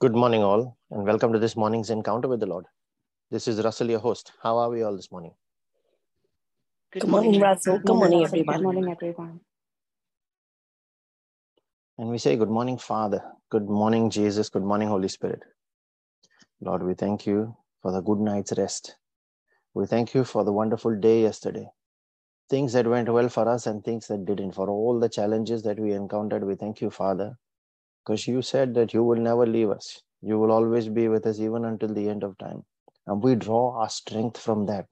[0.00, 2.66] Good morning, all, and welcome to this morning's encounter with the Lord.
[3.30, 4.32] This is Russell, your host.
[4.42, 5.32] How are we all this morning?
[6.92, 7.78] Good, morning, Russell.
[7.80, 8.46] Good, morning, everyone.
[8.46, 9.40] Good morning, everyone.
[11.98, 13.22] And we say, Good morning, Father.
[13.50, 14.50] Good morning, Jesus.
[14.50, 15.42] Good morning, Holy Spirit.
[16.60, 18.96] Lord, we thank you for the good night's rest.
[19.74, 21.68] We thank you for the wonderful day yesterday.
[22.50, 24.52] Things that went well for us and things that didn't.
[24.54, 27.38] For all the challenges that we encountered, we thank you, Father,
[28.04, 30.02] because you said that you will never leave us.
[30.22, 32.64] You will always be with us even until the end of time.
[33.06, 34.86] And we draw our strength from that,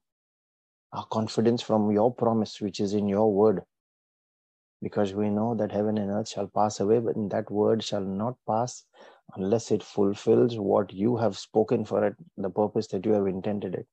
[0.93, 3.63] our confidence from your promise, which is in your word.
[4.83, 8.37] Because we know that heaven and earth shall pass away, but that word shall not
[8.47, 8.85] pass
[9.35, 13.75] unless it fulfills what you have spoken for it, the purpose that you have intended
[13.75, 13.87] it.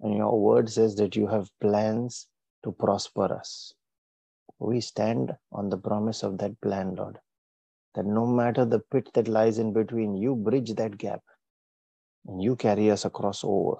[0.00, 2.28] And your word says that you have plans
[2.64, 3.74] to prosper us.
[4.58, 7.18] We stand on the promise of that plan, Lord
[7.94, 11.20] that no matter the pit that lies in between, you bridge that gap
[12.26, 13.76] and you carry us across over.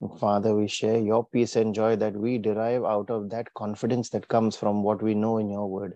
[0.00, 4.10] And Father, we share your peace and joy that we derive out of that confidence
[4.10, 5.94] that comes from what we know in your word.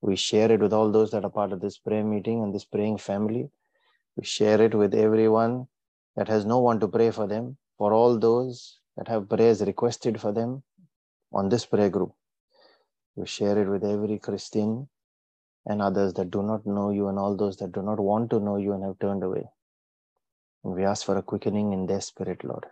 [0.00, 2.64] We share it with all those that are part of this prayer meeting and this
[2.64, 3.50] praying family.
[4.16, 5.66] We share it with everyone
[6.16, 10.20] that has no one to pray for them, for all those that have prayers requested
[10.20, 10.62] for them
[11.32, 12.12] on this prayer group.
[13.16, 14.88] We share it with every Christian
[15.66, 18.40] and others that do not know you and all those that do not want to
[18.40, 19.44] know you and have turned away.
[20.64, 22.66] And we ask for a quickening in their spirit, Lord.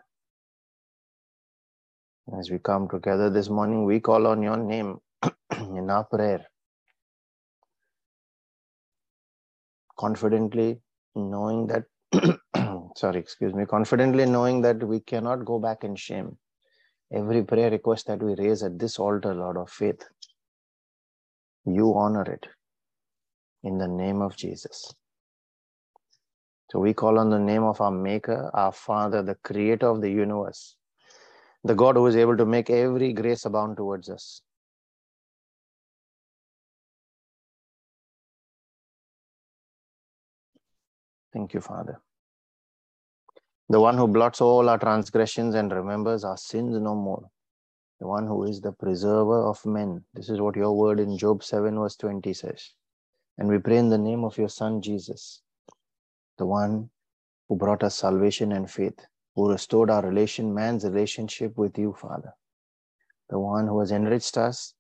[2.38, 4.98] As we come together this morning, we call on your name
[5.58, 6.46] in our prayer.
[9.98, 10.80] Confidently
[11.14, 11.84] knowing that,
[12.96, 16.36] sorry, excuse me, confidently knowing that we cannot go back in shame.
[17.12, 20.02] Every prayer request that we raise at this altar, Lord of faith,
[21.66, 22.46] you honor it
[23.64, 24.92] in the name of Jesus.
[26.70, 30.10] So we call on the name of our Maker, our Father, the Creator of the
[30.10, 30.77] universe,
[31.64, 34.41] the God who is able to make every grace abound towards us.
[41.32, 42.00] Thank you, Father.
[43.69, 47.31] The one who blots all our transgressions and remembers our sins no more.
[48.00, 50.04] The one who is the preserver of men.
[50.12, 52.72] This is what your word in Job 7, verse 20 says.
[53.38, 55.43] And we pray in the name of your Son, Jesus,
[56.38, 56.91] the one
[57.48, 62.32] who brought us salvation and faith, who restored our relation, man's relationship with you, Father,
[63.31, 64.75] the one who has enriched us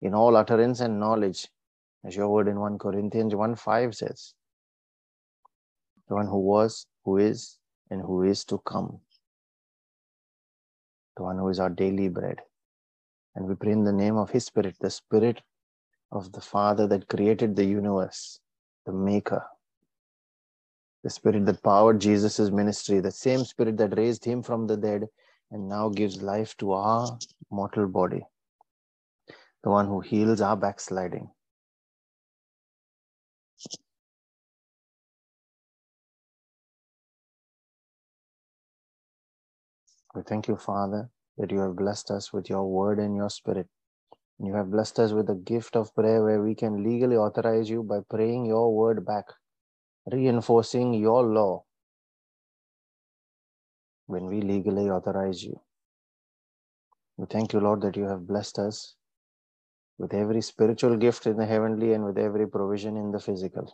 [0.00, 1.48] in all utterance and knowledge,
[2.04, 4.34] as your word in 1 Corinthians 1 5 says,
[6.08, 7.58] the one who was, who is,
[7.90, 9.00] and who is to come,
[11.16, 12.40] the one who is our daily bread.
[13.34, 15.42] And we pray in the name of His Spirit, the Spirit
[16.10, 18.40] of the Father that created the universe,
[18.86, 19.44] the Maker,
[21.04, 25.06] the Spirit that powered Jesus' ministry, the same Spirit that raised him from the dead
[25.50, 27.18] and now gives life to our
[27.50, 28.22] mortal body,
[29.62, 31.30] the one who heals our backsliding.
[40.14, 43.68] We thank you, Father, that you have blessed us with your word and your spirit.
[44.40, 47.82] You have blessed us with the gift of prayer where we can legally authorize you
[47.82, 49.24] by praying your word back,
[50.10, 51.64] reinforcing your law
[54.06, 55.60] when we legally authorize you.
[57.16, 58.94] We thank you, Lord, that you have blessed us
[59.98, 63.72] with every spiritual gift in the heavenly and with every provision in the physical.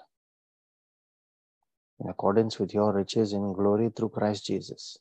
[2.01, 4.97] In accordance with your riches in glory through Christ Jesus,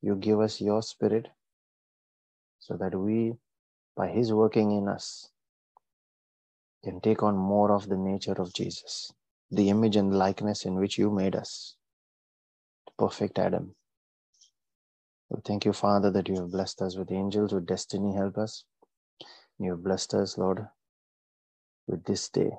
[0.00, 1.28] you give us your spirit
[2.58, 3.34] so that we
[4.00, 5.28] by His working in us,
[6.82, 9.12] can take on more of the nature of Jesus,
[9.50, 11.76] the image and likeness in which you made us,
[12.86, 13.74] the perfect Adam.
[15.28, 18.64] We thank you, Father, that you have blessed us with angels, with destiny help us.
[19.58, 20.66] You have blessed us, Lord,
[21.86, 22.52] with this day.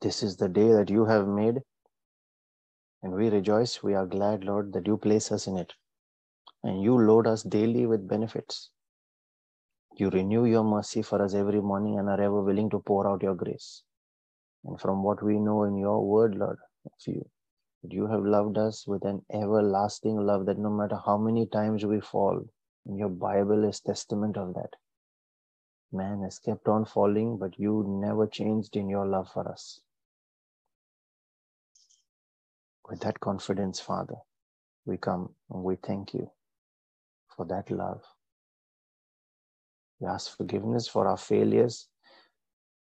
[0.00, 1.56] This is the day that you have made,
[3.02, 3.82] and we rejoice.
[3.82, 5.74] We are glad, Lord, that you place us in it,
[6.62, 8.70] and you load us daily with benefits.
[9.98, 13.22] You renew your mercy for us every morning and are ever willing to pour out
[13.22, 13.82] your grace.
[14.64, 17.26] And from what we know in your word, Lord, of you,
[17.82, 21.86] that you have loved us with an everlasting love that no matter how many times
[21.86, 22.44] we fall,
[22.84, 24.76] and your Bible is testament of that.
[25.92, 29.80] Man has kept on falling, but you never changed in your love for us.
[32.90, 34.16] With that confidence, Father,
[34.84, 36.30] we come and we thank you
[37.34, 38.02] for that love.
[40.00, 41.88] We ask forgiveness for our failures,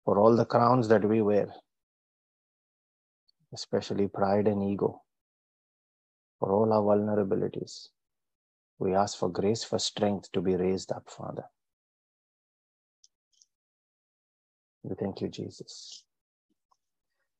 [0.04, 1.48] for all the crowns that we wear,
[3.54, 5.02] especially pride and ego.
[6.38, 7.88] for all our vulnerabilities.
[8.78, 11.44] We ask for grace, for strength to be raised up, Father.
[14.82, 16.04] We thank you, Jesus.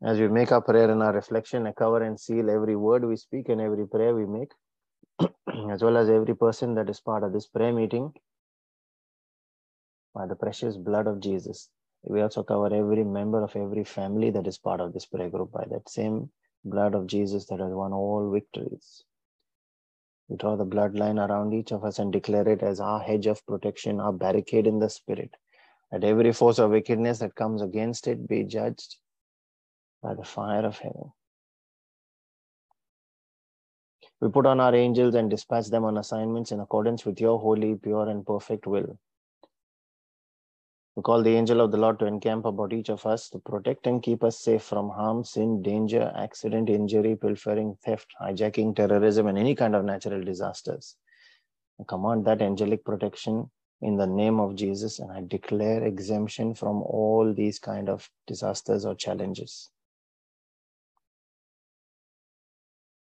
[0.03, 3.17] As we make our prayer and our reflection, I cover and seal every word we
[3.17, 4.53] speak and every prayer we make,
[5.71, 8.12] as well as every person that is part of this prayer meeting
[10.15, 11.69] by the precious blood of Jesus.
[12.03, 15.53] We also cover every member of every family that is part of this prayer group
[15.53, 16.31] by that same
[16.65, 19.05] blood of Jesus that has won all victories.
[20.29, 23.45] We draw the bloodline around each of us and declare it as our hedge of
[23.47, 25.35] protection, our barricade in the spirit.
[25.91, 28.97] That every force of wickedness that comes against it be judged
[30.03, 31.12] by the fire of heaven.
[34.21, 37.75] We put on our angels and dispatch them on assignments in accordance with your holy,
[37.75, 38.99] pure, and perfect will.
[40.97, 43.87] We call the angel of the Lord to encamp about each of us to protect
[43.87, 49.39] and keep us safe from harm, sin, danger, accident, injury, pilfering, theft, hijacking, terrorism, and
[49.39, 50.97] any kind of natural disasters.
[51.81, 53.51] I command that angelic protection
[53.81, 58.85] in the name of Jesus, and I declare exemption from all these kind of disasters
[58.85, 59.71] or challenges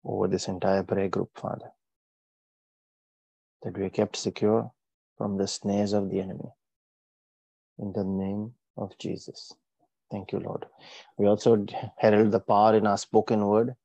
[0.06, 1.72] over this entire prayer group, Father.
[3.64, 4.72] That we are kept secure
[5.18, 6.52] from the snares of the enemy
[7.82, 9.52] in the name of Jesus.
[10.10, 10.66] Thank you, Lord.
[11.18, 11.66] We also
[11.98, 13.76] herald the power in our spoken word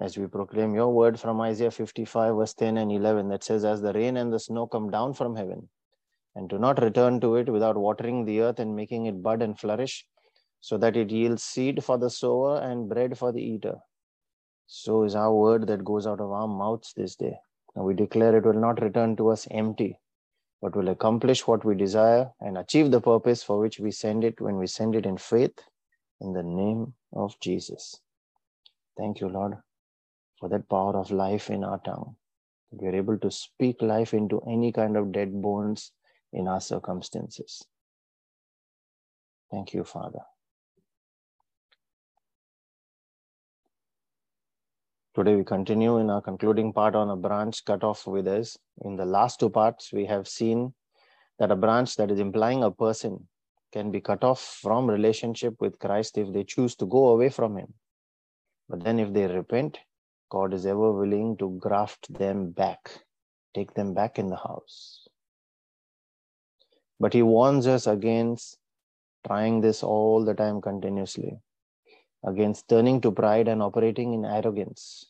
[0.00, 3.82] as we proclaim your word from Isaiah 55, verse 10 and 11, that says, As
[3.82, 5.68] the rain and the snow come down from heaven,
[6.34, 9.58] and do not return to it without watering the earth and making it bud and
[9.58, 10.06] flourish,
[10.60, 13.74] so that it yields seed for the sower and bread for the eater.
[14.66, 17.36] So is our word that goes out of our mouths this day.
[17.74, 19.98] And we declare it will not return to us empty,
[20.62, 24.40] but will accomplish what we desire and achieve the purpose for which we send it
[24.40, 25.58] when we send it in faith
[26.20, 28.00] in the name of Jesus.
[28.96, 29.54] Thank you, Lord,
[30.38, 32.16] for that power of life in our tongue.
[32.72, 35.92] We are able to speak life into any kind of dead bones
[36.32, 37.64] in our circumstances.
[39.50, 40.20] Thank you, Father.
[45.12, 48.56] Today we continue in our concluding part on a branch cut off with us.
[48.82, 50.72] In the last two parts, we have seen
[51.40, 53.26] that a branch that is implying a person
[53.72, 57.56] can be cut off from relationship with Christ if they choose to go away from
[57.56, 57.74] him.
[58.68, 59.80] But then if they repent,
[60.28, 63.02] God is ever willing to graft them back,
[63.52, 65.08] take them back in the house.
[67.00, 68.58] But he warns us against
[69.26, 71.40] trying this all the time continuously
[72.24, 75.06] against turning to pride and operating in arrogance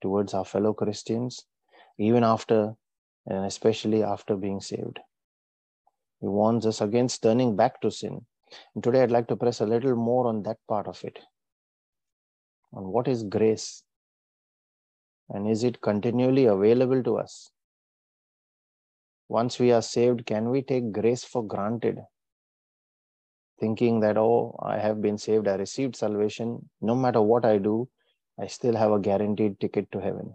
[0.00, 1.44] towards our fellow Christians,
[1.98, 2.74] even after
[3.26, 4.98] and especially after being saved.
[6.20, 8.24] He warns us against turning back to sin.
[8.74, 11.18] And today I'd like to press a little more on that part of it.
[12.72, 13.82] On what is grace?
[15.30, 17.50] And is it continually available to us?
[19.28, 22.00] Once we are saved, can we take grace for granted?
[23.62, 26.68] Thinking that, oh, I have been saved, I received salvation.
[26.80, 27.88] No matter what I do,
[28.40, 30.34] I still have a guaranteed ticket to heaven.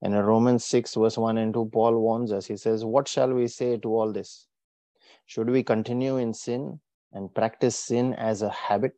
[0.00, 2.46] And in Romans 6, verse 1 and 2, Paul warns us.
[2.46, 4.46] He says, What shall we say to all this?
[5.26, 6.78] Should we continue in sin
[7.12, 8.92] and practice sin as a habit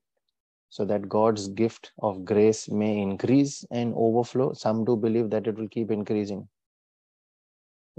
[0.69, 4.53] so that God's gift of grace may increase and overflow?
[4.53, 6.47] Some do believe that it will keep increasing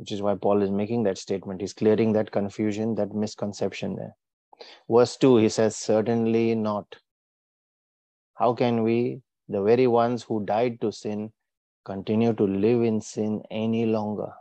[0.02, 1.62] which is why Paul is making that statement.
[1.62, 4.16] He's clearing that confusion, that misconception there.
[4.90, 6.96] Verse 2, he says, Certainly not.
[8.34, 11.32] How can we, the very ones who died to sin,
[11.86, 14.32] continue to live in sin any longer?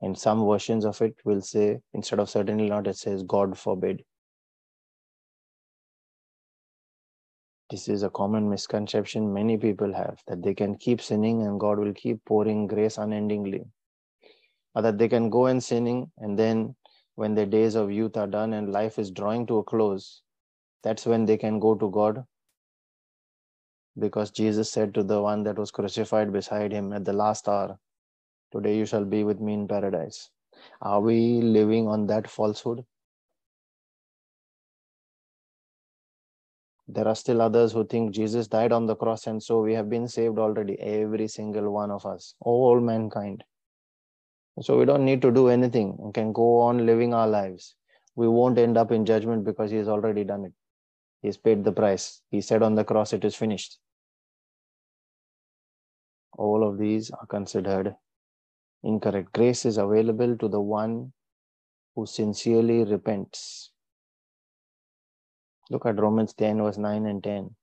[0.00, 4.04] And some versions of it will say, instead of certainly not, it says, God forbid.
[7.70, 11.78] This is a common misconception many people have that they can keep sinning and God
[11.78, 13.64] will keep pouring grace unendingly.
[14.74, 16.76] Or that they can go and sinning and then
[17.16, 20.22] when their days of youth are done and life is drawing to a close,
[20.82, 22.24] that's when they can go to God.
[23.98, 27.78] Because Jesus said to the one that was crucified beside him at the last hour,
[28.52, 30.30] Today you shall be with me in paradise.
[30.80, 32.84] Are we living on that falsehood?
[36.88, 39.90] There are still others who think Jesus died on the cross, and so we have
[39.90, 43.42] been saved already, every single one of us, all mankind.
[44.60, 47.74] So we don't need to do anything We can go on living our lives.
[48.14, 50.52] We won't end up in judgment because He has already done it.
[51.22, 52.22] He's paid the price.
[52.30, 53.78] He said on the cross, It is finished.
[56.38, 57.96] All of these are considered
[58.84, 59.32] incorrect.
[59.32, 61.12] Grace is available to the one
[61.94, 63.72] who sincerely repents
[65.70, 67.54] Look at Romans 10, verse 9 and 10.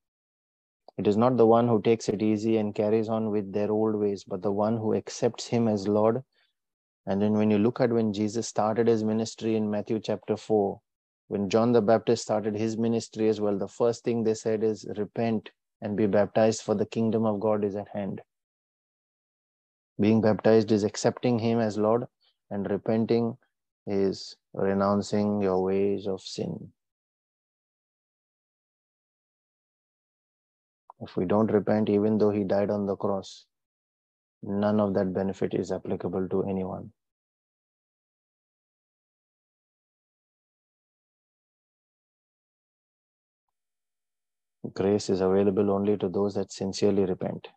[0.98, 3.95] It is not the one who takes it easy and carries on with their old
[3.95, 6.24] ways, but the one who accepts him as Lord.
[7.07, 10.79] And then when you look at when Jesus started his ministry in Matthew chapter 4,
[11.29, 14.86] when John the Baptist started his ministry as well, the first thing they said is
[14.98, 18.22] repent and be baptized, for the kingdom of God is at hand.
[20.00, 22.05] Being baptized is accepting him as Lord,
[22.51, 23.38] and repenting
[23.88, 26.72] is renouncing your ways of sin.
[31.03, 33.45] If we don't repent, even though he died on the cross,
[34.41, 36.93] none of that benefit is applicable to anyone.
[44.74, 47.50] Grace is available only to those that sincerely repent.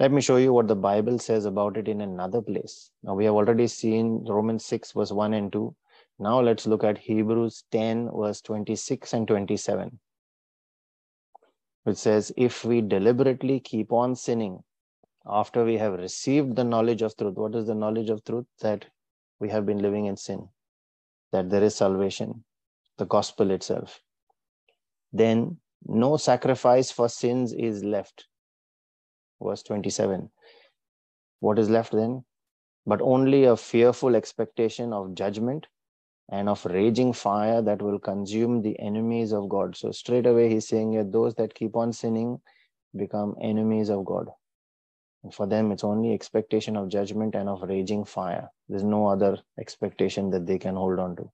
[0.00, 2.90] Let me show you what the Bible says about it in another place.
[3.04, 5.74] Now, we have already seen Romans 6, verse 1 and 2.
[6.18, 10.00] Now, let's look at Hebrews 10, verse 26 and 27,
[11.84, 14.62] which says, If we deliberately keep on sinning
[15.26, 18.46] after we have received the knowledge of truth, what is the knowledge of truth?
[18.60, 18.86] That
[19.40, 20.48] we have been living in sin,
[21.32, 22.44] that there is salvation,
[22.98, 24.00] the gospel itself.
[25.12, 28.26] Then no sacrifice for sins is left
[29.42, 30.30] verse 27.
[31.40, 32.24] What is left then?
[32.86, 35.66] But only a fearful expectation of judgment
[36.30, 39.76] and of raging fire that will consume the enemies of God.
[39.76, 42.40] So, straight away, he's saying that those that keep on sinning
[42.96, 44.28] become enemies of God.
[45.22, 48.50] And for them, it's only expectation of judgment and of raging fire.
[48.68, 51.30] There's no other expectation that they can hold on to.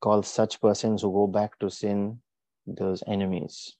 [0.00, 2.20] Call such persons who go back to sin
[2.66, 3.76] those enemies.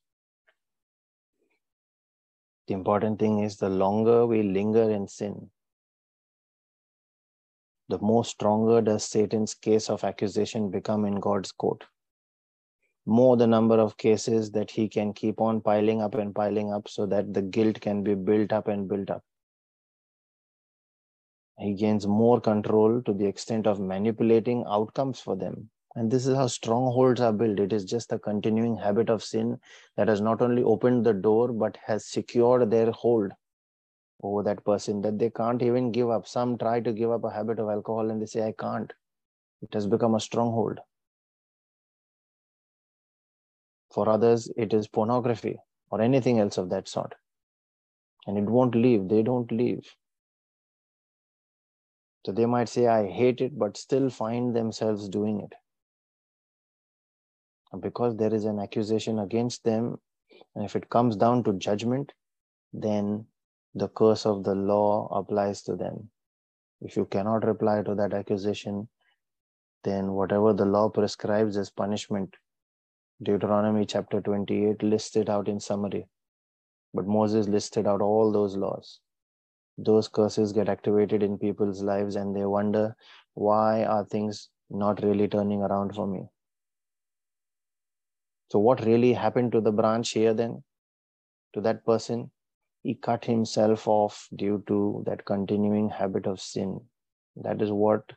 [2.67, 5.51] The important thing is the longer we linger in sin,
[7.89, 11.85] the more stronger does Satan's case of accusation become in God's court.
[13.07, 16.89] More the number of cases that he can keep on piling up and piling up
[16.89, 19.23] so that the guilt can be built up and built up.
[21.59, 26.37] He gains more control to the extent of manipulating outcomes for them and this is
[26.37, 27.61] how strongholds are built.
[27.61, 29.61] It is just a continuing habit of sin
[29.97, 33.33] that has not only opened the door, but has secured their hold
[34.23, 36.27] over that person that they can't even give up.
[36.27, 38.93] Some try to give up a habit of alcohol and they say, I can't.
[39.63, 40.81] It has become a stronghold.
[43.93, 45.59] For others, it is pornography
[45.91, 47.15] or anything else of that sort.
[48.27, 49.09] And it won't leave.
[49.09, 49.95] They don't leave.
[52.25, 55.53] So they might say, I hate it, but still find themselves doing it
[57.81, 59.99] because there is an accusation against them,
[60.55, 62.13] and if it comes down to judgment,
[62.73, 63.27] then
[63.75, 66.11] the curse of the law applies to them.
[66.81, 68.89] If you cannot reply to that accusation,
[69.83, 72.37] then whatever the law prescribes as punishment,
[73.23, 76.07] Deuteronomy chapter 28 listed out in summary.
[76.93, 79.01] But Moses listed out all those laws.
[79.77, 82.97] Those curses get activated in people's lives and they wonder,
[83.35, 86.29] why are things not really turning around for me?
[88.51, 90.63] So, what really happened to the branch here then?
[91.55, 92.31] To that person?
[92.85, 96.83] He cut himself off due to that continuing habit of sin.
[97.35, 98.13] That is what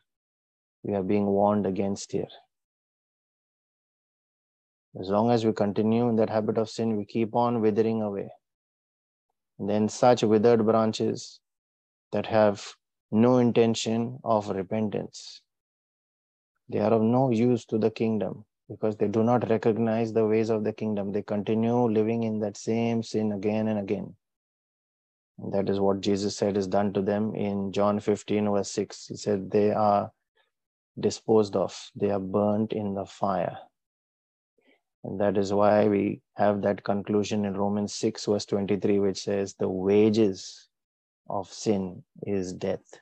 [0.82, 2.28] we are being warned against here.
[5.00, 8.30] As long as we continue in that habit of sin, we keep on withering away.
[9.58, 11.40] And then, such withered branches
[12.12, 12.64] that have
[13.10, 15.40] no intention of repentance,
[16.68, 20.50] they are of no use to the kingdom because they do not recognize the ways
[20.50, 21.12] of the kingdom.
[21.12, 24.14] They continue living in that same sin again and again.
[25.38, 29.06] That is what Jesus said is done to them in John 15, verse 6.
[29.06, 30.10] He said, They are
[30.98, 33.56] disposed of, they are burnt in the fire.
[35.04, 39.54] And that is why we have that conclusion in Romans 6, verse 23, which says,
[39.54, 40.68] The wages
[41.30, 43.00] of sin is death.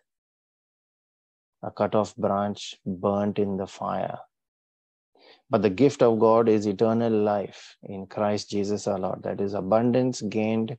[1.63, 4.19] A cut off branch burnt in the fire.
[5.49, 9.23] But the gift of God is eternal life in Christ Jesus our Lord.
[9.23, 10.77] That is abundance gained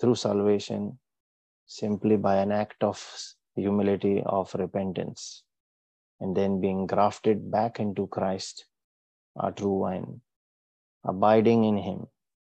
[0.00, 0.98] through salvation
[1.66, 2.98] simply by an act of
[3.54, 5.42] humility, of repentance,
[6.20, 8.66] and then being grafted back into Christ,
[9.36, 10.20] our true vine,
[11.04, 12.06] abiding in Him.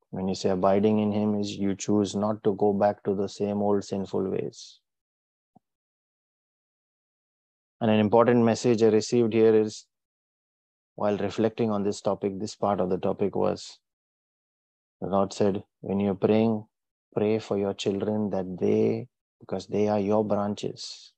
[0.10, 3.29] When you say abiding in Him, is you choose not to go back to the
[3.29, 4.79] same old sinful ways.
[7.79, 9.86] And an important message I received here is
[10.96, 13.79] while reflecting on this topic, this part of the topic was
[15.00, 16.63] the Lord said, when you're praying,
[17.15, 19.08] pray for your children that they,
[19.41, 21.10] because they are your branches,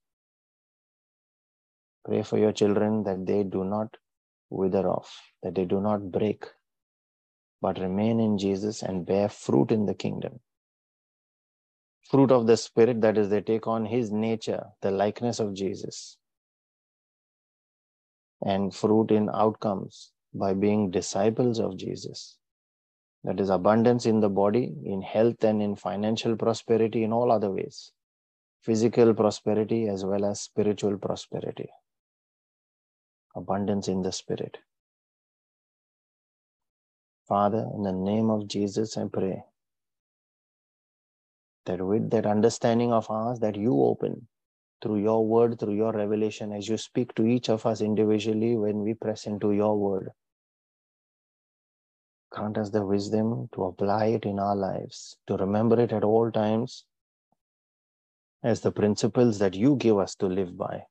[2.05, 3.97] Pray for your children that they do not
[4.49, 6.45] wither off, that they do not break,
[7.61, 10.41] but remain in Jesus and bear fruit in the kingdom.
[12.11, 16.17] Fruit of the Spirit, that is, they take on His nature, the likeness of Jesus,
[18.45, 22.37] and fruit in outcomes by being disciples of Jesus.
[23.23, 27.51] That is abundance in the body, in health, and in financial prosperity, in all other
[27.51, 27.91] ways.
[28.61, 31.69] Physical prosperity as well as spiritual prosperity.
[33.35, 34.57] Abundance in the Spirit.
[37.27, 39.43] Father, in the name of Jesus, I pray
[41.65, 44.27] that with that understanding of ours that you open
[44.81, 48.81] through your word, through your revelation, as you speak to each of us individually when
[48.81, 50.09] we press into your word,
[52.33, 56.31] grant us the wisdom to apply it in our lives, to remember it at all
[56.31, 56.85] times
[58.43, 60.83] as the principles that you give us to live by.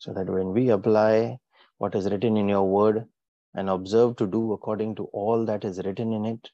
[0.00, 1.38] So that when we apply
[1.78, 3.06] what is written in your word
[3.54, 6.50] and observe to do according to all that is written in it,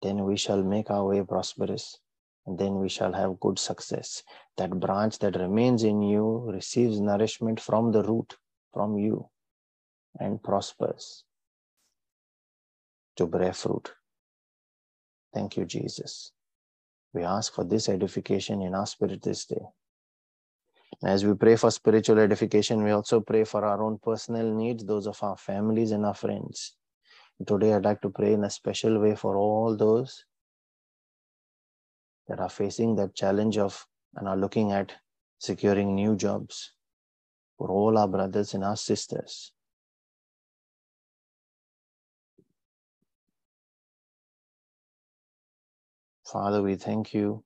[0.00, 1.98] then we shall make our way prosperous
[2.46, 4.22] and then we shall have good success.
[4.56, 8.36] That branch that remains in you receives nourishment from the root,
[8.72, 9.28] from you,
[10.18, 11.24] and prospers
[13.16, 13.92] to bear fruit.
[15.32, 16.32] Thank you, Jesus.
[17.12, 19.62] We ask for this edification in our spirit this day.
[21.02, 25.06] As we pray for spiritual edification, we also pray for our own personal needs, those
[25.06, 26.76] of our families and our friends.
[27.46, 30.24] Today, I'd like to pray in a special way for all those
[32.28, 34.92] that are facing that challenge of and are looking at
[35.38, 36.72] securing new jobs
[37.58, 39.53] for all our brothers and our sisters
[46.24, 47.44] Father, we thank you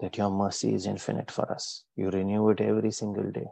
[0.00, 1.84] that your mercy is infinite for us.
[1.94, 3.46] You renew it every single day.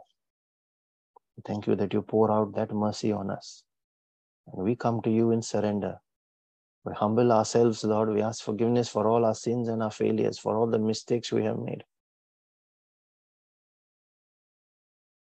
[1.45, 3.63] Thank you that you pour out that mercy on us.
[4.47, 5.99] And we come to you in surrender.
[6.85, 8.09] We humble ourselves, Lord.
[8.09, 11.43] We ask forgiveness for all our sins and our failures, for all the mistakes we
[11.45, 11.83] have made.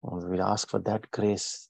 [0.03, 1.69] We ask for that grace,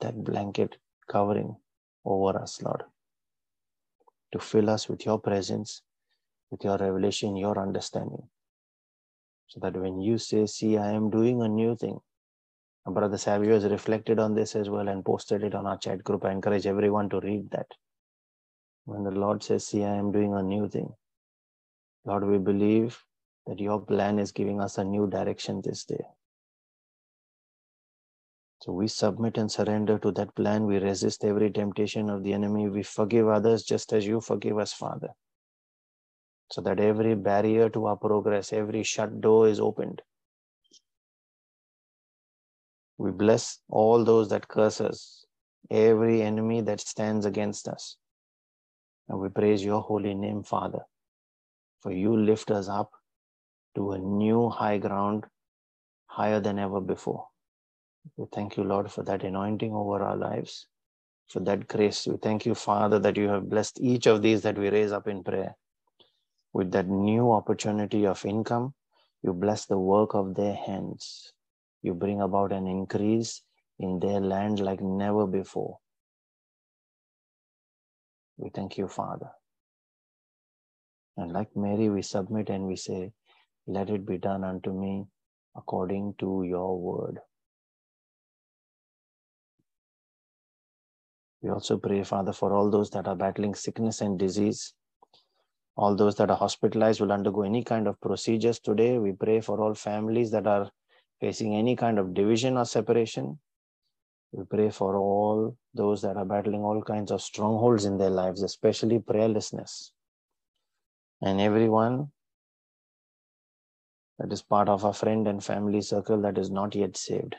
[0.00, 0.76] that blanket
[1.08, 1.56] covering
[2.04, 2.84] over us, Lord
[4.34, 5.80] to fill us with your presence,
[6.50, 8.28] with your revelation, your understanding.
[9.46, 12.00] So that when you say, See, I am doing a new thing,
[12.84, 16.02] and Brother Savio has reflected on this as well and posted it on our chat
[16.02, 16.24] group.
[16.24, 17.68] I encourage everyone to read that.
[18.86, 20.92] When the Lord says, See, I am doing a new thing,
[22.04, 22.98] Lord, we believe
[23.46, 26.04] that your plan is giving us a new direction this day.
[28.64, 30.64] So we submit and surrender to that plan.
[30.64, 32.70] We resist every temptation of the enemy.
[32.70, 35.08] We forgive others just as you forgive us, Father.
[36.50, 40.00] So that every barrier to our progress, every shut door is opened.
[42.96, 45.26] We bless all those that curse us,
[45.70, 47.98] every enemy that stands against us.
[49.10, 50.86] And we praise your holy name, Father,
[51.82, 52.92] for you lift us up
[53.74, 55.26] to a new high ground,
[56.06, 57.26] higher than ever before.
[58.16, 60.66] We thank you, Lord, for that anointing over our lives,
[61.28, 62.06] for that grace.
[62.06, 65.08] We thank you, Father, that you have blessed each of these that we raise up
[65.08, 65.56] in prayer
[66.52, 68.74] with that new opportunity of income.
[69.22, 71.32] You bless the work of their hands.
[71.82, 73.42] You bring about an increase
[73.78, 75.78] in their land like never before.
[78.38, 79.30] We thank you, Father.
[81.16, 83.12] And like Mary, we submit and we say,
[83.66, 85.06] Let it be done unto me
[85.56, 87.20] according to your word.
[91.44, 94.72] We also pray, Father, for all those that are battling sickness and disease.
[95.76, 98.96] All those that are hospitalized will undergo any kind of procedures today.
[98.96, 100.70] We pray for all families that are
[101.20, 103.38] facing any kind of division or separation.
[104.32, 108.42] We pray for all those that are battling all kinds of strongholds in their lives,
[108.42, 109.90] especially prayerlessness.
[111.20, 112.10] And everyone
[114.18, 117.36] that is part of our friend and family circle that is not yet saved,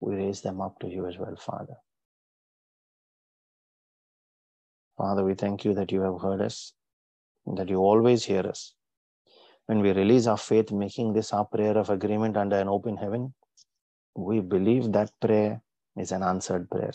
[0.00, 1.74] we raise them up to you as well, Father.
[5.02, 6.74] Father, we thank you that you have heard us,
[7.56, 8.72] that you always hear us.
[9.66, 13.34] When we release our faith, making this our prayer of agreement under an open heaven,
[14.14, 15.60] we believe that prayer
[15.96, 16.92] is an answered prayer.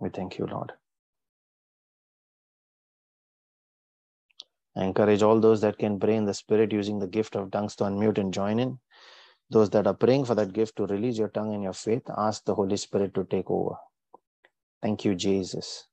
[0.00, 0.72] We thank you, Lord.
[4.76, 7.76] I encourage all those that can pray in the Spirit using the gift of tongues
[7.76, 8.80] to unmute and join in.
[9.50, 12.44] Those that are praying for that gift to release your tongue and your faith, ask
[12.44, 13.76] the Holy Spirit to take over.
[14.82, 15.86] Thank you, Jesus.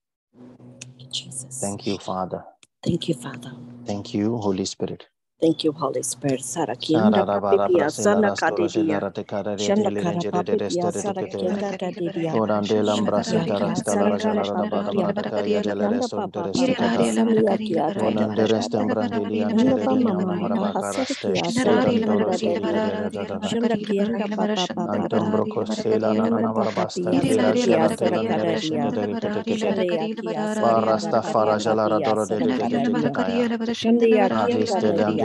[1.12, 1.62] Jesus.
[1.62, 2.46] Thank you, Father.
[2.84, 3.54] Thank you, Father.
[3.86, 5.08] Thank you, Holy Spirit.
[5.44, 6.42] Thank you, Holy Spirit.
[6.42, 6.76] Sara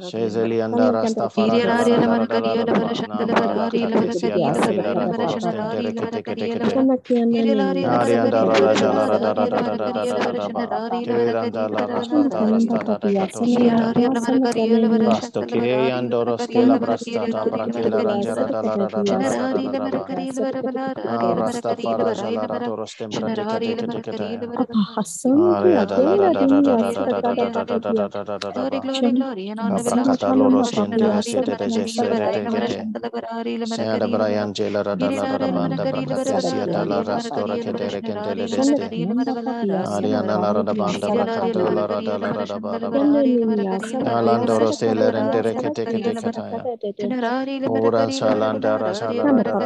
[0.00, 0.58] Shazeli
[38.54, 43.24] Rasta Ariana la rada banda bakata la rada la rada bara bara
[44.04, 46.68] Alandoro sele rente reke teke teke taya
[47.66, 49.58] Uran salanda rasa la rada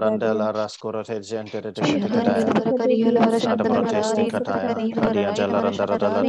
[0.00, 2.52] rada rada raskoro te gente rete teke taya
[5.34, 6.24] jala randa rada rada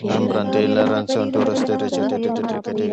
[0.00, 2.88] Nam brande la ranson toros te rete teke teke teke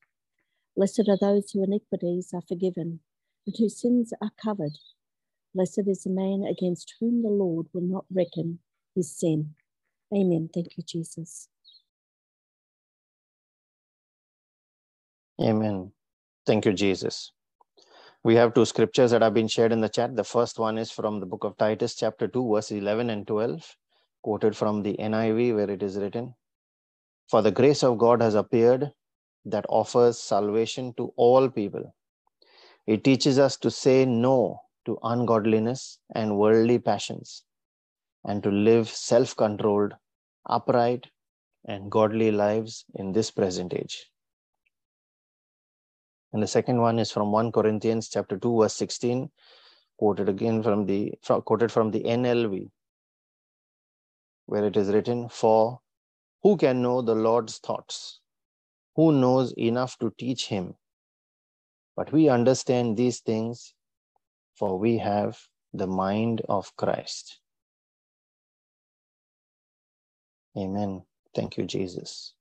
[0.77, 3.01] Blessed are those whose iniquities are forgiven
[3.47, 4.79] and whose sins are covered.
[5.55, 8.61] Blessed is the man against whom the Lord will not reckon
[8.95, 9.55] his sin.
[10.15, 10.51] Amen.
[10.55, 11.49] Thank you, Jesus.
[15.41, 15.93] Amen.
[16.47, 17.33] Thank you, Jesus.
[18.25, 20.17] We have two scriptures that have been shared in the chat.
[20.17, 23.77] The first one is from the book of Titus, chapter 2, verses 11 and 12,
[24.23, 26.35] quoted from the NIV, where it is written
[27.29, 28.91] For the grace of God has appeared
[29.45, 31.95] that offers salvation to all people.
[32.87, 37.45] It teaches us to say no to ungodliness and worldly passions
[38.25, 39.95] and to live self controlled,
[40.49, 41.07] upright,
[41.67, 44.11] and godly lives in this present age.
[46.33, 49.31] And the second one is from 1 Corinthians chapter 2, verse 16,
[49.99, 52.71] quoted again from the from, quoted from the NLV,
[54.47, 55.81] where it is written, For
[56.43, 58.21] who can know the Lord's thoughts?
[58.97, 60.75] Who knows enough to teach him?
[61.97, 63.75] But we understand these things,
[64.55, 65.39] for we have
[65.73, 67.41] the mind of Christ.
[70.57, 71.03] Amen.
[71.35, 72.35] Thank you, Jesus.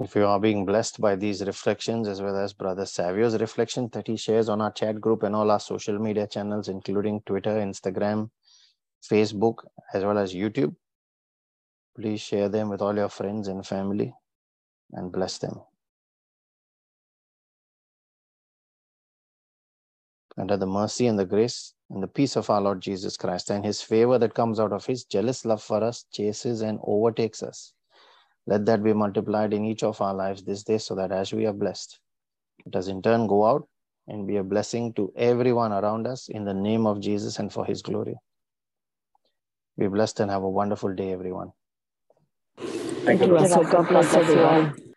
[0.00, 4.06] If you are being blessed by these reflections, as well as Brother Savio's reflection that
[4.06, 8.30] he shares on our chat group and all our social media channels, including Twitter, Instagram,
[9.02, 9.56] Facebook,
[9.92, 10.74] as well as YouTube,
[11.94, 14.14] please share them with all your friends and family
[14.92, 15.60] and bless them.
[20.38, 23.66] Under the mercy and the grace and the peace of our Lord Jesus Christ and
[23.66, 27.74] his favor that comes out of his jealous love for us chases and overtakes us
[28.50, 31.46] let that be multiplied in each of our lives this day so that as we
[31.46, 32.00] are blessed,
[32.66, 33.68] it does in turn go out
[34.08, 37.64] and be a blessing to everyone around us in the name of Jesus and for
[37.64, 38.16] his glory.
[39.78, 41.52] Be blessed and have a wonderful day, everyone.
[42.58, 43.64] Thank you, Russell.
[43.64, 44.89] God bless everyone.